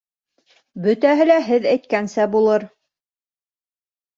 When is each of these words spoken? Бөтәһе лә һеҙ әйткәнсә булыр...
Бөтәһе 0.85 1.27
лә 1.27 1.35
һеҙ 1.49 1.67
әйткәнсә 1.73 2.27
булыр... 2.37 2.67